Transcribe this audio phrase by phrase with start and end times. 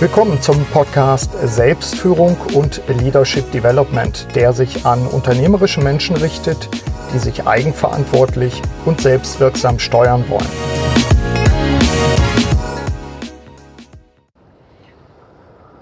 [0.00, 6.68] Willkommen zum Podcast Selbstführung und Leadership Development, der sich an unternehmerische Menschen richtet,
[7.12, 10.46] die sich eigenverantwortlich und selbstwirksam steuern wollen.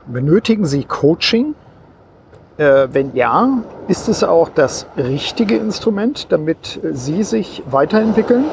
[0.07, 1.55] Benötigen Sie Coaching?
[2.57, 8.47] Äh, wenn ja, ist es auch das richtige Instrument, damit Sie sich weiterentwickeln?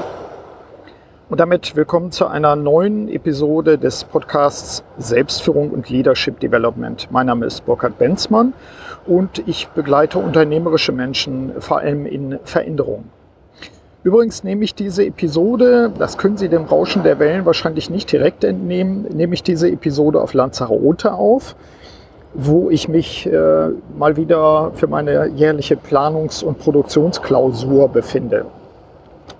[1.33, 7.07] Und damit willkommen zu einer neuen Episode des Podcasts Selbstführung und Leadership Development.
[7.09, 8.53] Mein Name ist Burkhard Benzmann
[9.07, 13.05] und ich begleite unternehmerische Menschen vor allem in Veränderung.
[14.03, 18.43] Übrigens nehme ich diese Episode, das können Sie dem Rauschen der Wellen wahrscheinlich nicht direkt
[18.43, 21.55] entnehmen, nehme ich diese Episode auf Lanzarote auf,
[22.35, 28.45] wo ich mich äh, mal wieder für meine jährliche Planungs- und Produktionsklausur befinde.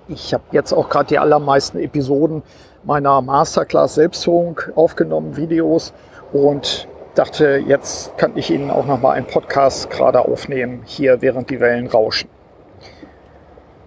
[0.06, 2.42] Ich habe jetzt auch gerade die allermeisten Episoden
[2.82, 5.94] meiner Masterclass Selbstführung aufgenommen, Videos
[6.32, 11.48] und dachte, jetzt kann ich Ihnen auch noch mal einen Podcast gerade aufnehmen, hier während
[11.48, 12.28] die Wellen rauschen.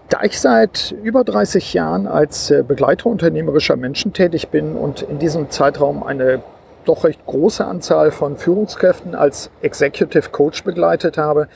[0.10, 5.20] Da ich seit über 30 Jahren als äh, Begleiter unternehmerischer Menschen tätig bin und in
[5.20, 6.42] diesem Zeitraum eine
[6.86, 11.48] doch recht große Anzahl von Führungskräften als Executive Coach begleitet habe,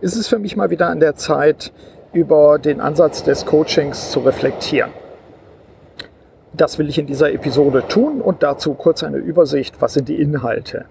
[0.00, 1.72] ist es für mich mal wieder an der Zeit,
[2.12, 4.90] über den Ansatz des Coachings zu reflektieren.
[6.52, 10.20] Das will ich in dieser Episode tun und dazu kurz eine Übersicht, was sind die
[10.20, 10.86] Inhalte.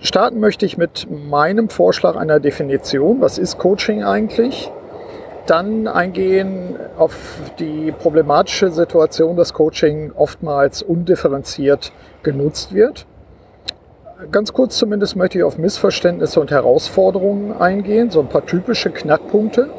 [0.00, 3.20] Starten möchte ich mit meinem Vorschlag einer Definition.
[3.20, 4.70] Was ist Coaching eigentlich?
[5.46, 7.16] Dann eingehen auf
[7.58, 13.06] die problematische Situation, dass Coaching oftmals undifferenziert genutzt wird.
[14.30, 19.70] Ganz kurz zumindest möchte ich auf Missverständnisse und Herausforderungen eingehen, so ein paar typische Knackpunkte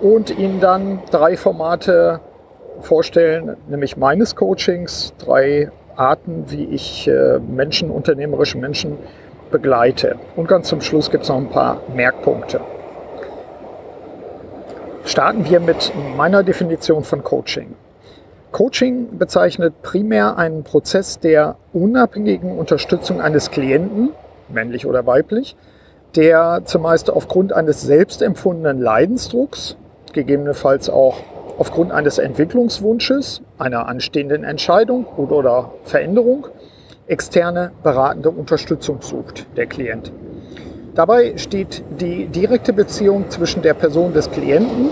[0.00, 2.20] und Ihnen dann drei Formate
[2.80, 8.98] vorstellen, nämlich meines Coachings, drei Arten, wie ich äh, Menschen, unternehmerische Menschen
[9.50, 10.16] begleite.
[10.36, 12.60] Und ganz zum Schluss gibt es noch ein paar Merkpunkte.
[15.04, 17.74] Starten wir mit meiner Definition von Coaching.
[18.52, 24.10] Coaching bezeichnet primär einen Prozess der unabhängigen Unterstützung eines Klienten,
[24.48, 25.56] männlich oder weiblich,
[26.16, 29.76] der zumeist aufgrund eines selbstempfundenen Leidensdrucks
[30.16, 31.18] gegebenenfalls auch
[31.58, 36.48] aufgrund eines Entwicklungswunsches, einer anstehenden Entscheidung oder Veränderung
[37.06, 40.10] externe beratende Unterstützung sucht, der Klient.
[40.94, 44.90] Dabei steht die direkte Beziehung zwischen der Person des Klienten,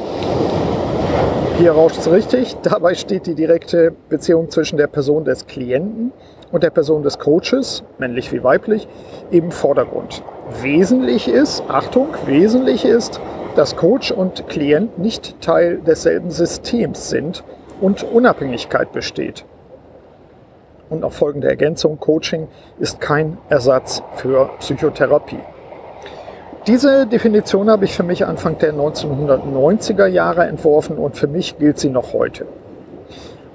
[1.58, 6.12] hier rauscht es richtig, dabei steht die direkte Beziehung zwischen der Person des Klienten
[6.52, 8.86] und der Person des Coaches, männlich wie weiblich,
[9.30, 10.22] im Vordergrund.
[10.62, 13.20] Wesentlich ist, Achtung, wesentlich ist,
[13.54, 17.44] dass Coach und Klient nicht Teil desselben Systems sind
[17.80, 19.44] und Unabhängigkeit besteht.
[20.90, 22.48] Und noch folgende Ergänzung, Coaching
[22.78, 25.40] ist kein Ersatz für Psychotherapie.
[26.66, 31.78] Diese Definition habe ich für mich Anfang der 1990er Jahre entworfen und für mich gilt
[31.78, 32.46] sie noch heute.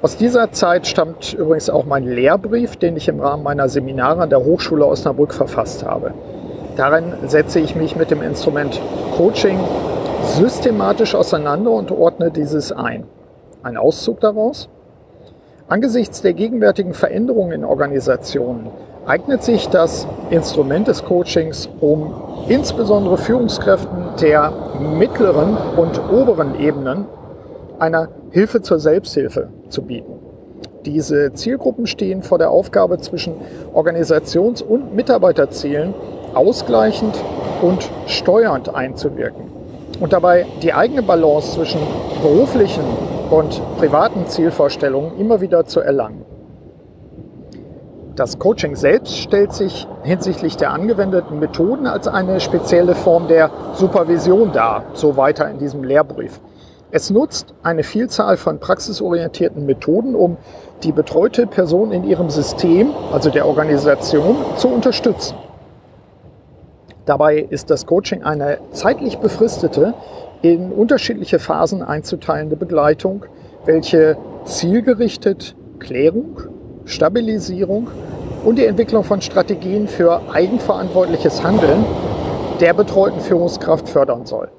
[0.01, 4.29] Aus dieser Zeit stammt übrigens auch mein Lehrbrief, den ich im Rahmen meiner Seminare an
[4.29, 6.13] der Hochschule Osnabrück verfasst habe.
[6.79, 8.79] Darin setze ich mich mit dem Instrument
[9.17, 9.59] Coaching
[10.23, 13.03] systematisch auseinander und ordne dieses ein.
[13.63, 14.69] Ein Auszug daraus?
[15.67, 18.69] Angesichts der gegenwärtigen Veränderungen in Organisationen
[19.05, 22.13] eignet sich das Instrument des Coachings, um
[22.47, 27.07] insbesondere Führungskräften der mittleren und oberen Ebenen
[27.77, 30.13] einer Hilfe zur Selbsthilfe zu bieten.
[30.85, 33.33] Diese Zielgruppen stehen vor der Aufgabe zwischen
[33.73, 35.93] Organisations- und Mitarbeiterzielen
[36.33, 37.15] ausgleichend
[37.61, 39.49] und steuernd einzuwirken
[39.99, 41.81] und dabei die eigene Balance zwischen
[42.21, 42.83] beruflichen
[43.29, 46.25] und privaten Zielvorstellungen immer wieder zu erlangen.
[48.15, 54.51] Das Coaching selbst stellt sich hinsichtlich der angewendeten Methoden als eine spezielle Form der Supervision
[54.51, 56.41] dar, so weiter in diesem Lehrbrief.
[56.91, 60.37] Es nutzt eine Vielzahl von praxisorientierten Methoden, um
[60.83, 65.35] die betreute Person in ihrem System, also der Organisation, zu unterstützen.
[67.09, 69.95] Dabei ist das Coaching eine zeitlich befristete,
[70.43, 73.25] in unterschiedliche Phasen einzuteilende Begleitung,
[73.65, 74.15] welche
[74.45, 76.39] zielgerichtet Klärung,
[76.85, 77.87] Stabilisierung
[78.45, 81.83] und die Entwicklung von Strategien für eigenverantwortliches Handeln
[82.59, 84.49] der betreuten Führungskraft fördern soll.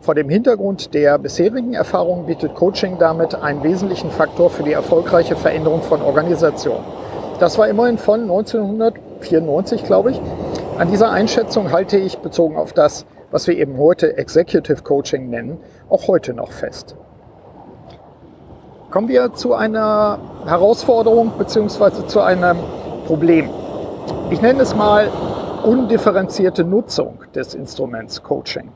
[0.00, 5.36] Vor dem Hintergrund der bisherigen Erfahrungen bietet Coaching damit einen wesentlichen Faktor für die erfolgreiche
[5.36, 6.86] Veränderung von Organisationen.
[7.40, 10.20] Das war immerhin von 1994, glaube ich,
[10.78, 15.58] an dieser Einschätzung halte ich, bezogen auf das, was wir eben heute Executive Coaching nennen,
[15.88, 16.96] auch heute noch fest.
[18.90, 22.06] Kommen wir zu einer Herausforderung bzw.
[22.06, 22.58] zu einem
[23.06, 23.48] Problem.
[24.30, 25.08] Ich nenne es mal
[25.64, 28.70] undifferenzierte Nutzung des Instruments Coaching.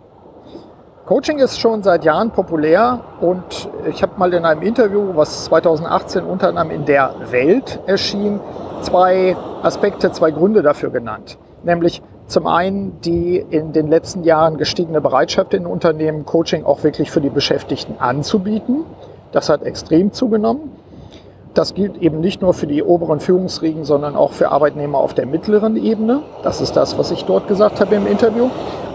[1.05, 6.25] Coaching ist schon seit Jahren populär und ich habe mal in einem Interview, was 2018
[6.25, 8.41] unter anderem in der Welt erschien,
[8.83, 11.37] zwei Aspekte, zwei Gründe dafür genannt.
[11.63, 17.11] Nämlich zum einen die in den letzten Jahren gestiegene Bereitschaft in Unternehmen, Coaching auch wirklich
[17.11, 18.85] für die Beschäftigten anzubieten.
[19.33, 20.71] Das hat extrem zugenommen.
[21.53, 25.27] Das gilt eben nicht nur für die oberen Führungsriegen, sondern auch für Arbeitnehmer auf der
[25.27, 26.23] mittleren Ebene.
[26.45, 28.49] Das ist das, was ich dort gesagt habe im Interview.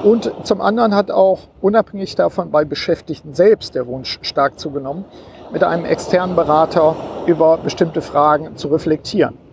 [0.04, 5.04] Und zum anderen hat auch unabhängig davon bei Beschäftigten selbst der Wunsch stark zugenommen,
[5.52, 6.96] mit einem externen Berater
[7.26, 9.45] über bestimmte Fragen zu reflektieren.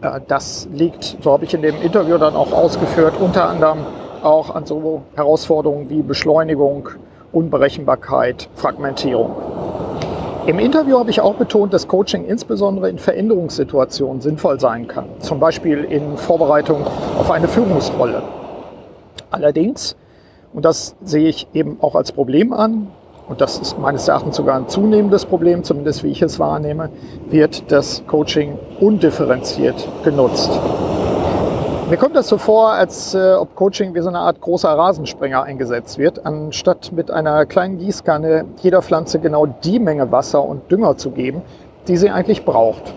[0.00, 3.78] Äh, das liegt, so habe ich in dem Interview dann auch ausgeführt, unter anderem
[4.22, 6.88] auch an so Herausforderungen wie Beschleunigung,
[7.32, 9.34] Unberechenbarkeit, Fragmentierung.
[10.46, 15.40] Im Interview habe ich auch betont, dass Coaching insbesondere in Veränderungssituationen sinnvoll sein kann, zum
[15.40, 16.86] Beispiel in Vorbereitung
[17.18, 18.22] auf eine Führungsrolle.
[19.32, 19.96] Allerdings,
[20.52, 22.88] und das sehe ich eben auch als Problem an,
[23.28, 26.90] und das ist meines Erachtens sogar ein zunehmendes Problem, zumindest wie ich es wahrnehme,
[27.28, 30.50] wird das Coaching undifferenziert genutzt.
[31.88, 35.44] Mir kommt das so vor, als äh, ob Coaching wie so eine Art großer Rasensprenger
[35.44, 40.96] eingesetzt wird, anstatt mit einer kleinen Gießkanne jeder Pflanze genau die Menge Wasser und Dünger
[40.96, 41.42] zu geben,
[41.86, 42.92] die sie eigentlich braucht.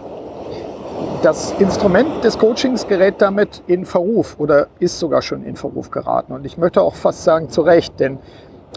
[1.21, 6.33] Das Instrument des Coachings gerät damit in Verruf oder ist sogar schon in Verruf geraten.
[6.33, 8.17] Und ich möchte auch fast sagen zu Recht, denn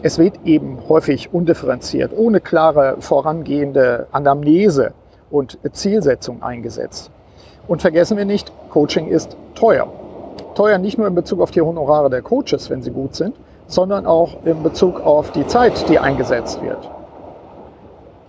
[0.02, 4.92] es wird eben häufig undifferenziert, ohne klare vorangehende Anamnese
[5.30, 7.10] und Zielsetzung eingesetzt.
[7.68, 9.86] Und vergessen wir nicht, Coaching ist teuer.
[10.54, 13.34] Teuer nicht nur in Bezug auf die Honorare der Coaches, wenn sie gut sind,
[13.68, 16.90] sondern auch in Bezug auf die Zeit, die eingesetzt wird.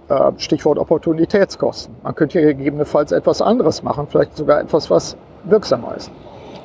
[0.09, 1.95] Äh, Stichwort Opportunitätskosten.
[2.03, 6.11] Man könnte hier gegebenenfalls etwas anderes machen, vielleicht sogar etwas, was wirksamer ist.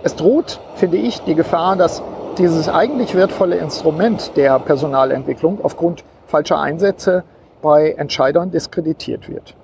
[0.02, 2.02] Es droht, finde ich, die Gefahr, dass
[2.38, 7.24] dieses eigentlich wertvolle Instrument der Personalentwicklung aufgrund falscher Einsätze
[7.62, 9.54] bei Entscheidern diskreditiert wird.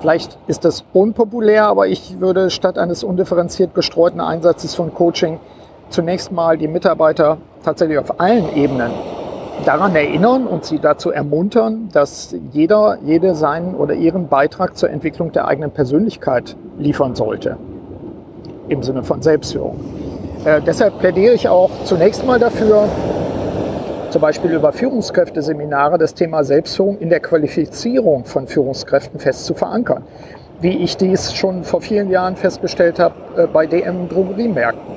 [0.00, 5.38] Vielleicht ist das unpopulär, aber ich würde statt eines undifferenziert gestreuten Einsatzes von Coaching
[5.90, 8.90] zunächst mal die Mitarbeiter tatsächlich auf allen Ebenen
[9.66, 15.32] daran erinnern und sie dazu ermuntern, dass jeder, jede seinen oder ihren Beitrag zur Entwicklung
[15.32, 17.58] der eigenen Persönlichkeit liefern sollte.
[18.68, 19.80] Im Sinne von Selbstführung.
[20.44, 22.88] Äh, deshalb plädiere ich auch zunächst mal dafür,
[24.10, 30.02] zum Beispiel über Führungskräfteseminare das Thema Selbstführung in der Qualifizierung von Führungskräften fest zu verankern.
[30.60, 34.94] Wie ich dies schon vor vielen Jahren festgestellt habe äh, bei DM Drogeriemärkten.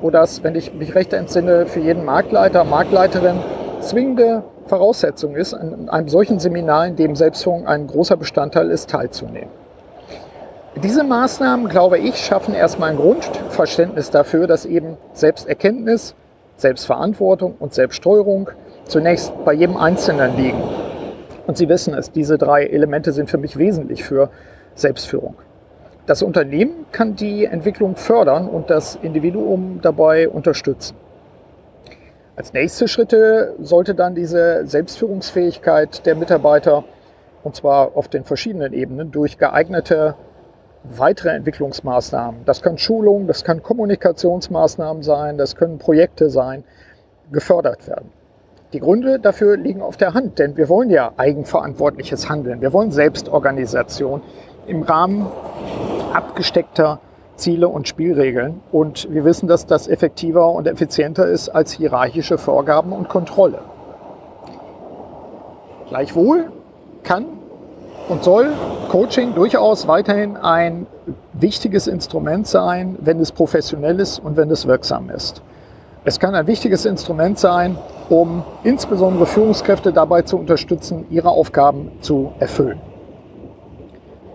[0.00, 3.40] Wo das, wenn ich mich recht entsinne, für jeden Marktleiter, Marktleiterin
[3.80, 9.63] zwingende Voraussetzung ist, an einem solchen Seminar, in dem Selbstführung ein großer Bestandteil ist, teilzunehmen.
[10.82, 16.16] Diese Maßnahmen, glaube ich, schaffen erstmal ein Grundverständnis dafür, dass eben Selbsterkenntnis,
[16.56, 18.50] Selbstverantwortung und Selbststeuerung
[18.84, 20.62] zunächst bei jedem Einzelnen liegen.
[21.46, 24.30] Und Sie wissen es, diese drei Elemente sind für mich wesentlich für
[24.74, 25.36] Selbstführung.
[26.06, 30.96] Das Unternehmen kann die Entwicklung fördern und das Individuum dabei unterstützen.
[32.36, 36.82] Als nächste Schritte sollte dann diese Selbstführungsfähigkeit der Mitarbeiter,
[37.44, 40.16] und zwar auf den verschiedenen Ebenen, durch geeignete
[40.84, 46.64] weitere Entwicklungsmaßnahmen, das kann Schulung, das kann Kommunikationsmaßnahmen sein, das können Projekte sein,
[47.32, 48.10] gefördert werden.
[48.72, 52.60] Die Gründe dafür liegen auf der Hand, denn wir wollen ja eigenverantwortliches Handeln.
[52.60, 54.20] Wir wollen Selbstorganisation
[54.66, 55.26] im Rahmen
[56.12, 56.98] abgesteckter
[57.36, 58.60] Ziele und Spielregeln.
[58.72, 63.60] Und wir wissen, dass das effektiver und effizienter ist als hierarchische Vorgaben und Kontrolle.
[65.88, 66.50] Gleichwohl
[67.02, 67.26] kann
[68.08, 68.52] und soll
[68.88, 70.86] Coaching durchaus weiterhin ein
[71.32, 75.42] wichtiges Instrument sein, wenn es professionell ist und wenn es wirksam ist.
[76.04, 77.78] Es kann ein wichtiges Instrument sein,
[78.10, 82.78] um insbesondere Führungskräfte dabei zu unterstützen, ihre Aufgaben zu erfüllen.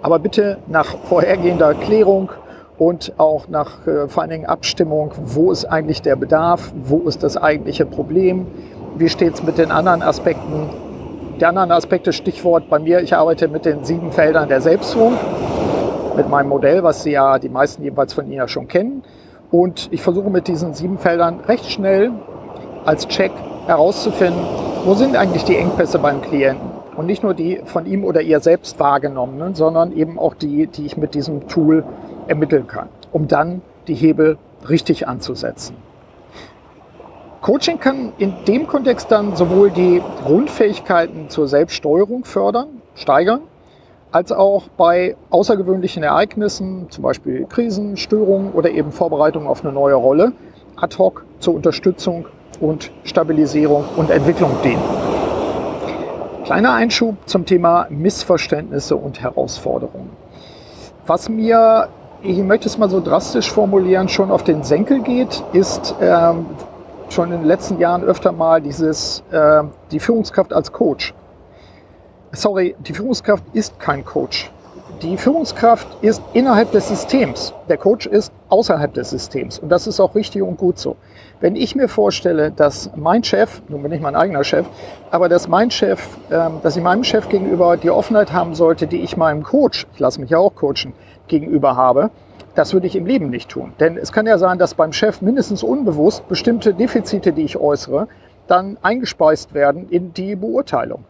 [0.01, 2.31] Aber bitte nach vorhergehender Klärung
[2.79, 7.21] und auch nach äh, vor allen Dingen Abstimmung, wo ist eigentlich der Bedarf, wo ist
[7.21, 8.47] das eigentliche Problem,
[8.97, 10.69] wie steht es mit den anderen Aspekten
[11.39, 15.13] die anderen Aspekte, Stichwort bei mir, ich arbeite mit den sieben Feldern der Selbstführung,
[16.17, 19.03] mit meinem Modell, was Sie ja die meisten jedenfalls von Ihnen ja schon kennen.
[19.49, 22.11] Und ich versuche mit diesen sieben Feldern recht schnell
[22.85, 23.31] als Check
[23.67, 24.41] herauszufinden,
[24.83, 26.69] wo sind eigentlich die Engpässe beim Klienten.
[26.97, 30.85] Und nicht nur die von ihm oder ihr selbst wahrgenommenen, sondern eben auch die, die
[30.85, 31.85] ich mit diesem Tool
[32.27, 35.75] ermitteln kann, um dann die Hebel richtig anzusetzen.
[37.41, 43.41] Coaching kann in dem Kontext dann sowohl die Grundfähigkeiten zur Selbststeuerung fördern, steigern,
[44.11, 49.95] als auch bei außergewöhnlichen Ereignissen, zum Beispiel Krisen, Störungen oder eben Vorbereitungen auf eine neue
[49.95, 50.33] Rolle,
[50.75, 52.25] ad hoc zur Unterstützung
[52.59, 54.83] und Stabilisierung und Entwicklung dienen.
[56.43, 60.09] Kleiner Einschub zum Thema Missverständnisse und Herausforderungen.
[61.07, 61.87] Was mir,
[62.21, 66.47] ich möchte es mal so drastisch formulieren, schon auf den Senkel geht, ist ähm,
[67.13, 71.13] schon in den letzten Jahren öfter mal dieses, äh, die Führungskraft als Coach.
[72.31, 74.51] Sorry, die Führungskraft ist kein Coach.
[75.01, 77.53] Die Führungskraft ist innerhalb des Systems.
[77.69, 79.57] Der Coach ist außerhalb des Systems.
[79.57, 80.97] Und das ist auch richtig und gut so.
[81.39, 84.65] Wenn ich mir vorstelle, dass mein Chef, nun bin ich mein eigener Chef,
[85.09, 88.97] aber dass mein Chef, ähm, dass ich meinem Chef gegenüber die Offenheit haben sollte, die
[88.97, 90.91] ich meinem Coach, ich lasse mich ja auch coachen,
[91.29, 92.09] gegenüber habe,
[92.55, 93.71] das würde ich im Leben nicht tun.
[93.79, 98.09] Denn es kann ja sein, dass beim Chef mindestens unbewusst bestimmte Defizite, die ich äußere,
[98.47, 101.05] dann eingespeist werden in die Beurteilung.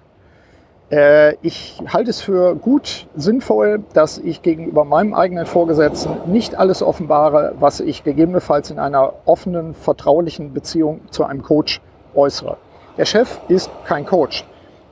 [0.91, 6.81] Äh, ich halte es für gut sinnvoll, dass ich gegenüber meinem eigenen Vorgesetzten nicht alles
[6.81, 11.81] offenbare, was ich gegebenenfalls in einer offenen, vertraulichen Beziehung zu einem Coach
[12.15, 12.57] äußere.
[12.97, 14.45] Der Chef ist kein Coach.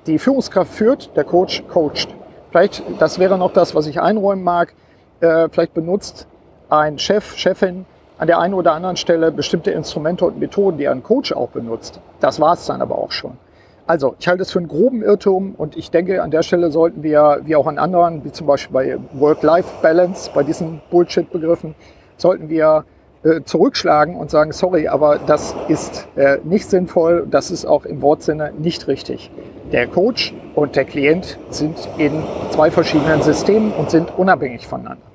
[0.06, 2.08] Die Führungskraft führt, der Coach coacht.
[2.52, 4.74] Vielleicht, das wäre noch das, was ich einräumen mag,
[5.20, 6.28] äh, vielleicht benutzt
[6.70, 7.86] ein Chef, Chefin
[8.18, 12.00] an der einen oder anderen Stelle bestimmte Instrumente und Methoden, die ein Coach auch benutzt.
[12.20, 13.38] Das war es dann aber auch schon.
[13.88, 17.04] Also, ich halte es für einen groben Irrtum und ich denke, an der Stelle sollten
[17.04, 21.74] wir, wie auch an anderen, wie zum Beispiel bei Work-Life-Balance, bei diesen Bullshit-Begriffen,
[22.18, 22.84] sollten wir
[23.24, 28.02] äh, zurückschlagen und sagen, sorry, aber das ist äh, nicht sinnvoll, das ist auch im
[28.02, 29.32] Wortsinne nicht richtig.
[29.72, 35.07] Der Coach und der Klient sind in zwei verschiedenen Systemen und sind unabhängig voneinander.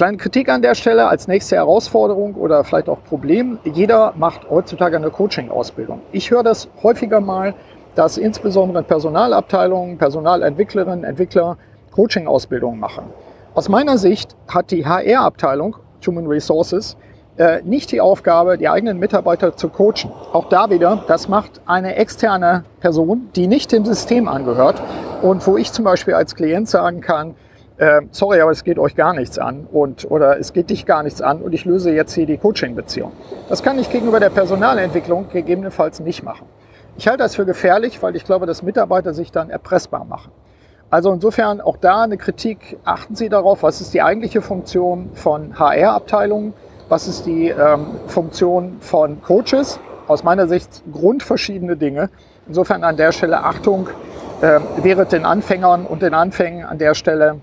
[0.00, 3.58] Kleine Kritik an der Stelle als nächste Herausforderung oder vielleicht auch Problem.
[3.64, 6.00] Jeder macht heutzutage eine Coaching-Ausbildung.
[6.10, 7.52] Ich höre das häufiger mal,
[7.96, 11.58] dass insbesondere in Personalabteilungen, Personalentwicklerinnen, Entwickler
[11.90, 13.04] Coaching-Ausbildungen machen.
[13.54, 15.76] Aus meiner Sicht hat die HR-Abteilung,
[16.06, 16.96] Human Resources,
[17.36, 20.10] äh, nicht die Aufgabe, die eigenen Mitarbeiter zu coachen.
[20.32, 24.80] Auch da wieder, das macht eine externe Person, die nicht dem System angehört
[25.20, 27.34] und wo ich zum Beispiel als Klient sagen kann,
[27.80, 31.02] äh, sorry, aber es geht euch gar nichts an und oder es geht dich gar
[31.02, 33.12] nichts an und ich löse jetzt hier die Coaching-Beziehung.
[33.48, 36.46] Das kann ich gegenüber der Personalentwicklung gegebenenfalls nicht machen.
[36.98, 40.30] Ich halte das für gefährlich, weil ich glaube, dass Mitarbeiter sich dann erpressbar machen.
[40.90, 42.76] Also insofern auch da eine Kritik.
[42.84, 46.52] Achten Sie darauf, was ist die eigentliche Funktion von HR-Abteilungen,
[46.90, 49.80] was ist die ähm, Funktion von Coaches.
[50.06, 52.10] Aus meiner Sicht grundverschiedene Dinge.
[52.46, 53.88] Insofern an der Stelle Achtung,
[54.42, 57.40] äh, während den Anfängern und den Anfängen an der Stelle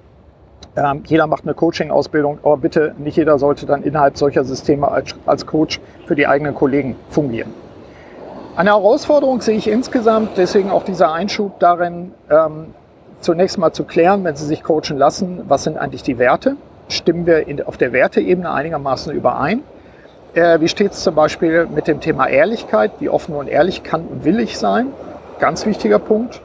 [0.78, 5.16] ähm, jeder macht eine Coaching-Ausbildung, aber bitte nicht jeder sollte dann innerhalb solcher Systeme als,
[5.26, 7.52] als Coach für die eigenen Kollegen fungieren.
[8.56, 12.68] Eine Herausforderung sehe ich insgesamt, deswegen auch dieser Einschub darin, ähm,
[13.22, 16.58] zunächst mal zu klären, wenn Sie sich coachen lassen, was sind eigentlich die Werte?
[16.90, 19.64] Stimmen wir in, auf der Werteebene einigermaßen überein?
[20.36, 22.92] Äh, wie steht es zum Beispiel mit dem Thema Ehrlichkeit?
[23.00, 24.88] Wie offen und ehrlich kann und will ich sein?
[25.40, 26.42] Ganz wichtiger Punkt.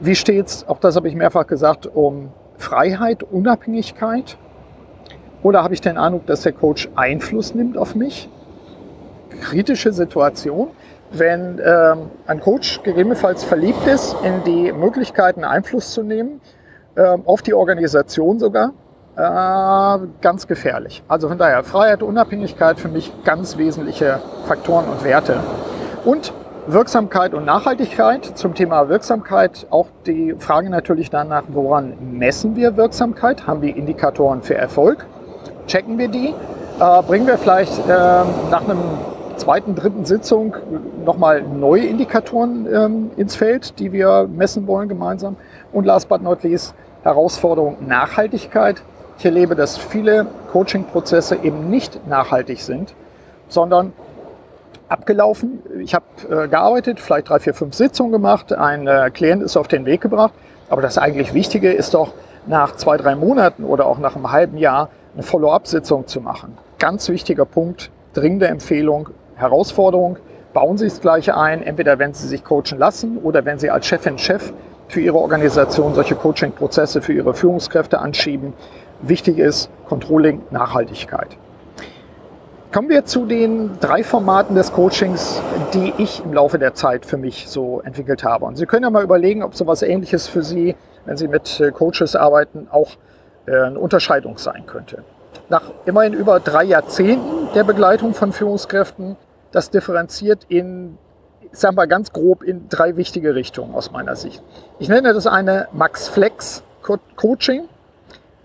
[0.00, 4.36] Wie steht es, auch das habe ich mehrfach gesagt, um Freiheit, Unabhängigkeit?
[5.42, 8.28] Oder habe ich den Eindruck, dass der Coach Einfluss nimmt auf mich?
[9.42, 10.68] Kritische Situation.
[11.12, 16.40] Wenn ähm, ein Coach gegebenenfalls verliebt ist in die Möglichkeiten, Einfluss zu nehmen,
[16.96, 18.72] äh, auf die Organisation sogar,
[19.16, 21.02] äh, ganz gefährlich.
[21.06, 25.40] Also von daher Freiheit, Unabhängigkeit für mich ganz wesentliche Faktoren und Werte.
[26.04, 26.32] Und
[26.68, 28.24] Wirksamkeit und Nachhaltigkeit.
[28.36, 33.46] Zum Thema Wirksamkeit auch die Frage natürlich danach, woran messen wir Wirksamkeit?
[33.46, 35.06] Haben wir Indikatoren für Erfolg?
[35.68, 36.34] Checken wir die?
[36.80, 37.92] Äh, bringen wir vielleicht äh,
[38.50, 38.80] nach einem
[39.36, 40.56] zweiten, dritten Sitzung
[41.04, 45.36] nochmal neue Indikatoren ähm, ins Feld, die wir messen wollen gemeinsam?
[45.72, 48.82] Und last but not least, Herausforderung Nachhaltigkeit.
[49.18, 52.92] Ich erlebe, dass viele Coaching-Prozesse eben nicht nachhaltig sind,
[53.48, 53.92] sondern
[54.88, 55.62] abgelaufen.
[55.80, 58.52] Ich habe äh, gearbeitet, vielleicht drei, vier, fünf Sitzungen gemacht.
[58.52, 60.32] Ein äh, Klient ist auf den Weg gebracht.
[60.68, 62.12] Aber das eigentlich Wichtige ist doch,
[62.46, 66.56] nach zwei, drei Monaten oder auch nach einem halben Jahr eine Follow-up-Sitzung zu machen.
[66.78, 70.18] Ganz wichtiger Punkt, dringende Empfehlung, Herausforderung.
[70.52, 73.86] Bauen Sie das Gleiche ein, entweder wenn Sie sich coachen lassen oder wenn Sie als
[73.86, 74.52] Chefin, Chef
[74.88, 78.52] für Ihre Organisation solche Coaching-Prozesse für Ihre Führungskräfte anschieben.
[79.02, 81.36] Wichtig ist Controlling, Nachhaltigkeit.
[82.76, 85.40] Kommen wir zu den drei Formaten des Coachings,
[85.72, 88.44] die ich im Laufe der Zeit für mich so entwickelt habe.
[88.44, 91.70] Und Sie können ja mal überlegen, ob sowas ähnliches für Sie, wenn Sie mit äh,
[91.70, 92.90] Coaches arbeiten, auch
[93.46, 95.04] äh, eine Unterscheidung sein könnte.
[95.48, 99.16] Nach immerhin über drei Jahrzehnten der Begleitung von Führungskräften,
[99.52, 100.98] das differenziert in
[101.52, 104.42] sagen wir ganz grob in drei wichtige Richtungen aus meiner Sicht.
[104.78, 106.62] Ich nenne das eine Max Flex
[107.16, 107.70] Coaching,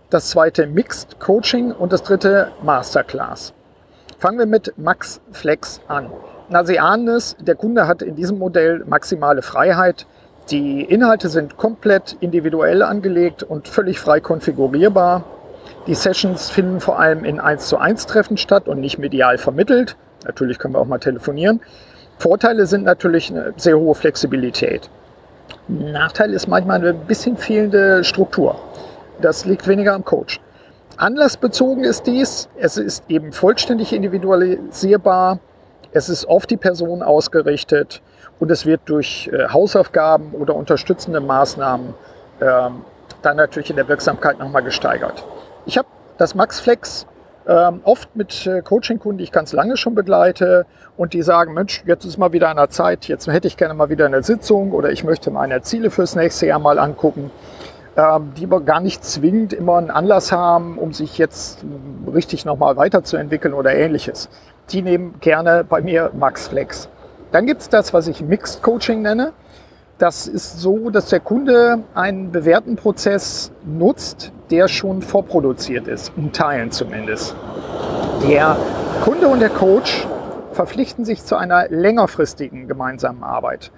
[0.10, 3.54] das zweite Mixed Coaching und das dritte Masterclass.
[4.22, 6.12] Fangen wir mit Max Flex an.
[6.48, 10.06] Na, Sie ahnen es, der Kunde hat in diesem Modell maximale Freiheit.
[10.52, 15.24] Die Inhalte sind komplett individuell angelegt und völlig frei konfigurierbar.
[15.88, 19.96] Die Sessions finden vor allem in 1 zu 1 Treffen statt und nicht medial vermittelt.
[20.24, 21.60] Natürlich können wir auch mal telefonieren.
[22.20, 24.88] Vorteile sind natürlich eine sehr hohe Flexibilität.
[25.68, 28.60] Nachteil ist manchmal eine bisschen fehlende Struktur.
[29.20, 30.40] Das liegt weniger am Coach.
[31.02, 32.48] Anlassbezogen ist dies.
[32.60, 35.40] Es ist eben vollständig individualisierbar.
[35.92, 38.04] Es ist auf die Person ausgerichtet
[38.40, 41.96] und es wird durch äh, Hausaufgaben oder unterstützende Maßnahmen
[42.40, 42.86] ähm,
[43.24, 45.26] dann natürlich in der Wirksamkeit nochmal gesteigert.
[45.66, 45.88] Ich habe
[46.20, 47.08] das MaxFlex
[47.48, 50.68] ähm, oft mit äh, Coaching-Kunden, die ich ganz lange schon begleite
[50.98, 53.74] und die sagen, Mensch, jetzt ist mal wieder an der Zeit, jetzt hätte ich gerne
[53.74, 57.32] mal wieder eine Sitzung oder ich möchte meine Ziele fürs nächste Jahr mal angucken,
[57.96, 62.78] die aber gar nicht zwingend immer einen Anlass haben, um sich jetzt ähm, richtig nochmal
[62.78, 64.30] weiterzuentwickeln oder ähnliches.
[64.70, 66.88] Die nehmen gerne bei mir MaxFlex.
[67.32, 69.34] Dann gibt es das, was ich Mixed Coaching nenne.
[69.98, 76.32] Das ist so, dass der Kunde einen bewährten Prozess nutzt, der schon vorproduziert ist, in
[76.32, 77.36] Teilen zumindest.
[78.28, 78.58] Der
[79.04, 80.08] Kunde und der Coach
[80.54, 83.72] verpflichten sich zu einer längerfristigen gemeinsamen Arbeit.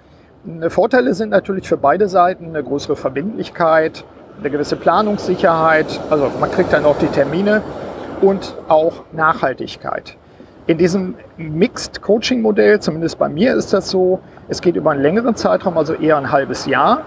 [0.68, 4.04] Vorteile sind natürlich für beide Seiten eine größere Verbindlichkeit,
[4.38, 7.62] eine gewisse Planungssicherheit, also man kriegt dann auch die Termine
[8.20, 10.16] und auch Nachhaltigkeit.
[10.66, 15.02] In diesem Mixed Coaching Modell, zumindest bei mir ist das so, es geht über einen
[15.02, 17.02] längeren Zeitraum, also eher ein halbes Jahr.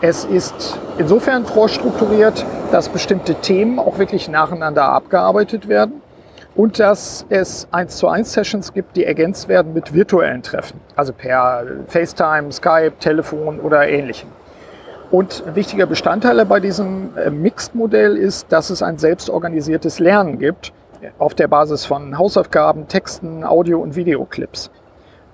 [0.00, 5.99] Es ist insofern vorstrukturiert, dass bestimmte Themen auch wirklich nacheinander abgearbeitet werden
[6.60, 11.14] und dass es 1 zu 1 Sessions gibt, die ergänzt werden mit virtuellen Treffen, also
[11.14, 14.28] per FaceTime, Skype, Telefon oder ähnlichem.
[15.10, 20.74] Und ein wichtiger Bestandteil bei diesem äh, Mixed-Modell ist, dass es ein selbstorganisiertes Lernen gibt
[21.18, 24.70] auf der Basis von Hausaufgaben, Texten, Audio- und Videoclips.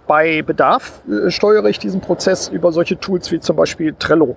[0.06, 4.36] Bei Bedarf äh, steuere ich diesen Prozess über solche Tools wie zum Beispiel Trello.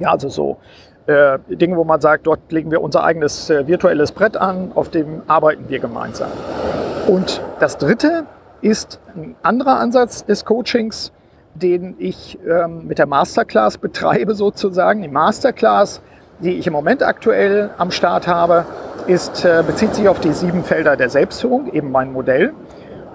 [0.00, 0.58] Ja, also so
[1.06, 4.88] äh, Dinge, wo man sagt, dort legen wir unser eigenes äh, virtuelles Brett an, auf
[4.88, 6.30] dem arbeiten wir gemeinsam.
[7.06, 8.24] Und das Dritte
[8.60, 11.12] ist ein anderer Ansatz des Coachings,
[11.54, 15.02] den ich ähm, mit der Masterclass betreibe sozusagen.
[15.02, 16.00] Die Masterclass,
[16.40, 18.64] die ich im Moment aktuell am Start habe,
[19.06, 22.52] ist, äh, bezieht sich auf die sieben Felder der Selbstführung, eben mein Modell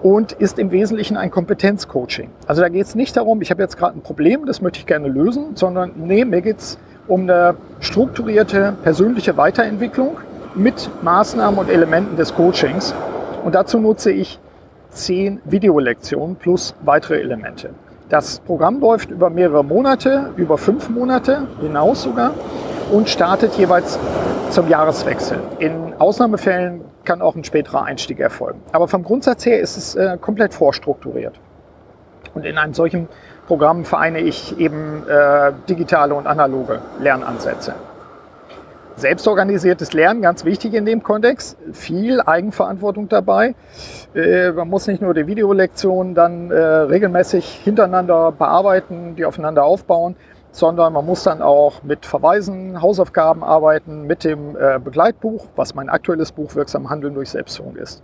[0.03, 2.29] und ist im Wesentlichen ein Kompetenzcoaching.
[2.45, 4.85] Also da geht es nicht darum, ich habe jetzt gerade ein Problem, das möchte ich
[4.85, 10.17] gerne lösen, sondern nee, mir geht es um eine strukturierte persönliche Weiterentwicklung
[10.55, 12.93] mit Maßnahmen und Elementen des Coachings.
[13.43, 14.39] Und dazu nutze ich
[14.89, 17.69] zehn Videolektionen plus weitere Elemente.
[18.09, 22.33] Das Programm läuft über mehrere Monate, über fünf Monate hinaus sogar
[22.91, 23.99] und startet jeweils
[24.49, 25.39] zum Jahreswechsel.
[25.59, 28.61] In Ausnahmefällen kann auch ein späterer Einstieg erfolgen.
[28.71, 31.39] Aber vom Grundsatz her ist es äh, komplett vorstrukturiert.
[32.33, 33.07] Und in einem solchen
[33.47, 37.73] Programm vereine ich eben äh, digitale und analoge Lernansätze.
[38.97, 41.55] Selbstorganisiertes Lernen, ganz wichtig in dem Kontext.
[41.71, 43.55] Viel Eigenverantwortung dabei.
[44.13, 50.15] Äh, man muss nicht nur die Videolektionen dann äh, regelmäßig hintereinander bearbeiten, die aufeinander aufbauen,
[50.51, 55.89] sondern man muss dann auch mit Verweisen, Hausaufgaben arbeiten, mit dem äh, Begleitbuch, was mein
[55.89, 58.01] aktuelles Buch Wirksam Handeln durch Selbstführung ist.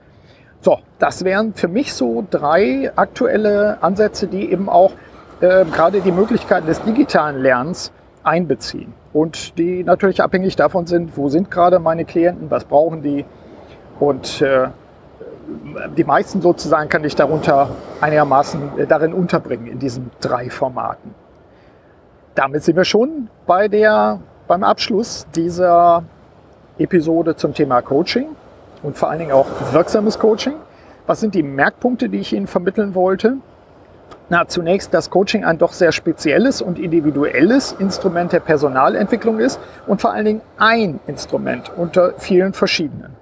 [0.62, 4.92] So, das wären für mich so drei aktuelle Ansätze, die eben auch
[5.44, 7.92] äh, gerade die Möglichkeiten des digitalen Lernens
[8.24, 13.26] einbeziehen und die natürlich abhängig davon sind, wo sind gerade meine Klienten, was brauchen die
[14.00, 14.68] und äh,
[15.98, 17.70] die meisten sozusagen kann ich darunter
[18.02, 21.14] einigermaßen äh, darin unterbringen in diesen drei Formaten
[22.36, 26.04] damit sind wir schon bei der, beim Abschluss dieser
[26.78, 28.30] Episode zum Thema Coaching
[28.82, 30.56] und vor allen Dingen auch wirksames Coaching.
[31.06, 33.38] Was sind die Merkpunkte, die ich Ihnen vermitteln wollte?
[34.30, 40.02] Na, zunächst, dass Coaching ein doch sehr spezielles und individuelles Instrument der Personalentwicklung ist und
[40.02, 43.16] vor allen Dingen ein Instrument unter vielen verschiedenen.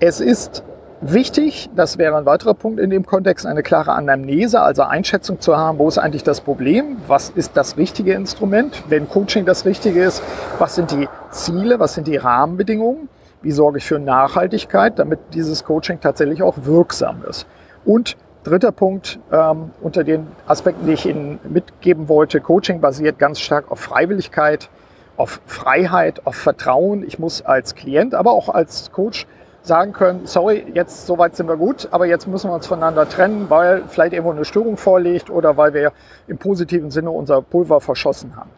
[0.00, 0.62] Es ist
[1.00, 5.56] Wichtig, das wäre ein weiterer Punkt in dem Kontext, eine klare Anamnese, also Einschätzung zu
[5.56, 10.02] haben, wo ist eigentlich das Problem, was ist das richtige Instrument, wenn Coaching das Richtige
[10.02, 10.24] ist,
[10.58, 13.08] was sind die Ziele, was sind die Rahmenbedingungen,
[13.42, 17.46] wie sorge ich für Nachhaltigkeit, damit dieses Coaching tatsächlich auch wirksam ist.
[17.84, 18.16] Und
[18.48, 23.70] dritter Punkt ähm, unter den Aspekten, die ich Ihnen mitgeben wollte, Coaching basiert ganz stark
[23.70, 24.68] auf Freiwilligkeit,
[25.16, 27.04] auf Freiheit, auf Vertrauen.
[27.06, 29.26] Ich muss als Klient, aber auch als Coach
[29.62, 33.46] sagen können, sorry, jetzt soweit sind wir gut, aber jetzt müssen wir uns voneinander trennen,
[33.50, 35.92] weil vielleicht irgendwo eine Störung vorliegt oder weil wir
[36.26, 38.50] im positiven Sinne unser Pulver verschossen haben.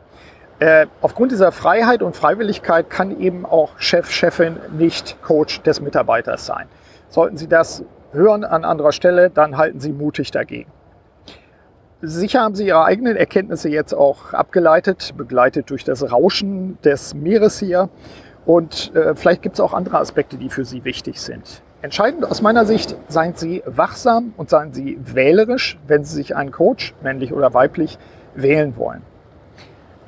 [0.60, 6.46] Äh, aufgrund dieser Freiheit und Freiwilligkeit kann eben auch Chef, Chefin nicht Coach des Mitarbeiters
[6.46, 6.66] sein.
[7.08, 10.70] Sollten Sie das hören an anderer Stelle, dann halten Sie mutig dagegen.
[12.02, 17.58] Sicher haben Sie Ihre eigenen Erkenntnisse jetzt auch abgeleitet, begleitet durch das Rauschen des Meeres
[17.58, 17.90] hier.
[18.46, 21.62] Und äh, vielleicht gibt es auch andere Aspekte, die für Sie wichtig sind.
[21.82, 26.52] Entscheidend aus meiner Sicht, seien Sie wachsam und seien Sie wählerisch, wenn Sie sich einen
[26.52, 27.98] Coach, männlich oder weiblich,
[28.34, 29.02] wählen wollen.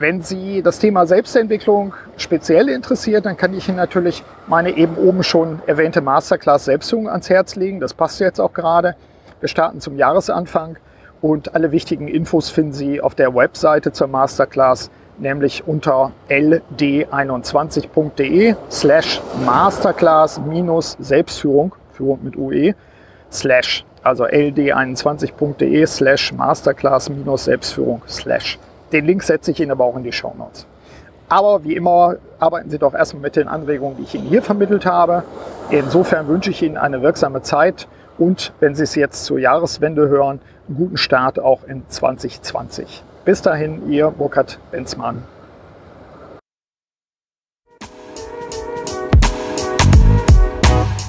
[0.03, 5.23] Wenn Sie das Thema Selbstentwicklung speziell interessiert, dann kann ich Ihnen natürlich meine eben oben
[5.23, 7.79] schon erwähnte Masterclass Selbstführung ans Herz legen.
[7.79, 8.97] Das passt jetzt auch gerade.
[9.39, 10.77] Wir starten zum Jahresanfang
[11.21, 19.21] und alle wichtigen Infos finden Sie auf der Webseite zur Masterclass nämlich unter ld21.de slash
[19.47, 22.75] masterclass minus Selbstführung, Führung mit UE,
[23.31, 28.59] slash, also ld21.de slash masterclass minus Selbstführung slash.
[28.93, 30.67] Den Link setze ich Ihnen aber auch in die Show Notes.
[31.31, 34.85] Aber wie immer arbeiten Sie doch erstmal mit den Anregungen, die ich Ihnen hier vermittelt
[34.85, 35.23] habe.
[35.71, 40.41] Insofern wünsche ich Ihnen eine wirksame Zeit und, wenn Sie es jetzt zur Jahreswende hören,
[40.69, 43.03] einen guten Start auch in 2020.
[43.25, 45.23] Bis dahin, Ihr Burkhard Benzmann.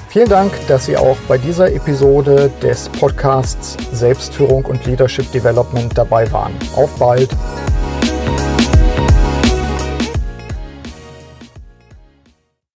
[0.08, 6.30] Vielen Dank, dass Sie auch bei dieser Episode des Podcasts Selbstführung und Leadership Development dabei
[6.32, 6.52] waren.
[6.76, 7.28] Auf bald!